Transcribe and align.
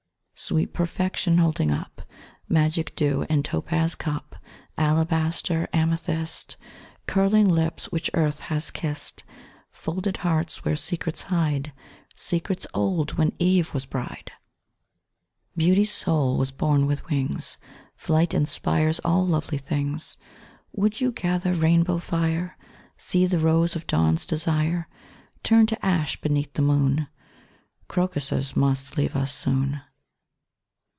Sweet 0.33 0.73
perfection, 0.73 1.37
holding 1.37 1.69
up 1.71 2.01
Magic 2.49 2.93
dew 2.95 3.25
in 3.29 3.43
topaz 3.43 3.93
cup, 3.95 4.35
Alabaster, 4.75 5.67
amethyst 5.71 6.57
Curling 7.05 7.47
lips 7.47 7.91
which 7.91 8.09
Earth 8.15 8.39
has 8.41 8.69
kissed, 8.71 9.23
Folded 9.69 10.17
hearts 10.17 10.65
where 10.65 10.75
secrets 10.75 11.23
hide, 11.23 11.71
Secrets 12.17 12.65
old 12.73 13.13
when 13.13 13.33
Eve 13.39 13.71
was 13.73 13.85
bride! 13.85 14.31
Beauty's 15.55 15.91
soul 15.93 16.35
was 16.39 16.51
born 16.51 16.85
with 16.87 17.05
wings, 17.07 17.57
Flight 17.95 18.33
inspires 18.33 18.99
all 19.05 19.25
lovely 19.25 19.59
things 19.59 20.17
Would 20.73 20.99
you 20.99 21.11
gather 21.13 21.53
rainbow 21.53 21.97
fire? 21.99 22.57
See 22.97 23.25
the 23.27 23.39
rose 23.39 23.75
of 23.75 23.85
dawn's 23.87 24.25
desire 24.25 24.89
Turn 25.43 25.65
to 25.67 25.85
ash 25.85 26.19
beneath 26.19 26.51
the 26.53 26.63
moon? 26.63 27.07
Crocuses 27.87 28.55
must 28.57 28.97
leave 28.97 29.15
us 29.15 29.31
soon. 29.31 29.81